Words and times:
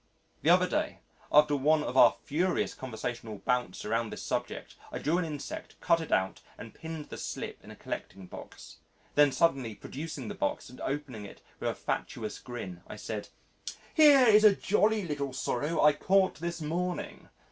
The 0.41 0.49
other 0.49 0.67
day 0.67 0.97
after 1.31 1.55
one 1.55 1.83
of 1.83 1.95
our 1.95 2.15
furious 2.25 2.73
conversational 2.73 3.37
bouts 3.37 3.85
around 3.85 4.09
this 4.09 4.23
subject, 4.23 4.73
I 4.91 4.97
drew 4.97 5.19
an 5.19 5.25
insect, 5.25 5.75
cut 5.79 6.01
it 6.01 6.11
out, 6.11 6.41
and 6.57 6.73
pinned 6.73 7.09
the 7.09 7.19
slip 7.19 7.63
in 7.63 7.69
a 7.69 7.75
collecting 7.75 8.25
box. 8.25 8.77
Then 9.13 9.31
suddenly 9.31 9.75
producing 9.75 10.27
the 10.27 10.33
box, 10.33 10.71
and 10.71 10.81
opening 10.81 11.25
it 11.25 11.41
with 11.59 11.69
a 11.69 11.75
facetious 11.75 12.39
grin, 12.39 12.81
I 12.87 12.95
said, 12.95 13.29
"Here 13.93 14.25
is 14.25 14.43
a 14.43 14.55
jolly 14.55 15.05
little 15.05 15.33
sorrow 15.33 15.79
I 15.83 15.93
caught 15.93 16.37
this 16.39 16.61
morning." 16.63 17.29